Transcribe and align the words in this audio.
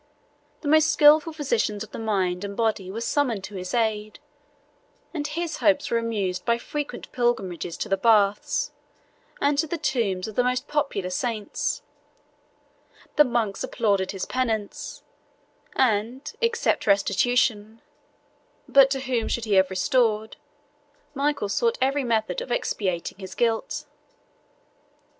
The 0.61 0.67
most 0.67 0.91
skilful 0.91 1.31
physicians 1.31 1.83
of 1.83 1.91
the 1.91 1.99
mind 1.99 2.43
and 2.43 2.57
body 2.57 2.89
were 2.89 3.01
summoned 3.01 3.43
to 3.43 3.53
his 3.53 3.75
aid; 3.75 4.17
and 5.13 5.27
his 5.27 5.57
hopes 5.57 5.91
were 5.91 5.99
amused 5.99 6.43
by 6.43 6.57
frequent 6.57 7.11
pilgrimages 7.11 7.77
to 7.77 7.87
the 7.87 7.97
baths, 7.97 8.71
and 9.39 9.59
to 9.59 9.67
the 9.67 9.77
tombs 9.77 10.27
of 10.27 10.33
the 10.33 10.43
most 10.43 10.67
popular 10.67 11.11
saints; 11.11 11.83
the 13.15 13.23
monks 13.23 13.63
applauded 13.63 14.09
his 14.09 14.25
penance, 14.25 15.03
and, 15.75 16.33
except 16.41 16.87
restitution, 16.87 17.79
(but 18.67 18.89
to 18.89 19.01
whom 19.01 19.27
should 19.27 19.45
he 19.45 19.53
have 19.53 19.69
restored?) 19.69 20.35
Michael 21.13 21.47
sought 21.47 21.77
every 21.79 22.03
method 22.03 22.41
of 22.41 22.51
expiating 22.51 23.19
his 23.19 23.35
guilt. 23.35 23.85